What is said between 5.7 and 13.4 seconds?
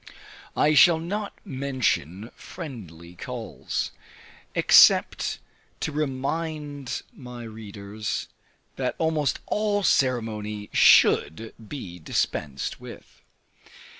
to remind my readers, that almost all ceremony should be dispensed with.